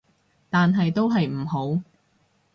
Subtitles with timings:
[0.49, 1.79] 但係都係唔好